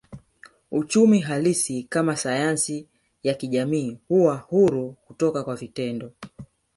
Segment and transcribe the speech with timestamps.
[0.71, 2.87] Uchumi halisi kama sayansi
[3.23, 6.11] ya kijamii huwa huru kutoka kwa vitendo